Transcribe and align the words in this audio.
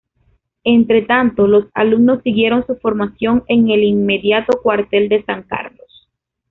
Entre 0.63 1.03
tanto, 1.03 1.45
los 1.45 1.65
alumnos 1.75 2.23
siguieron 2.23 2.65
su 2.65 2.75
formación 2.77 3.43
en 3.47 3.69
el 3.69 3.83
inmediato 3.83 4.59
cuartel 4.63 5.09
de 5.09 5.23
San 5.25 5.43
Carlos. 5.43 6.09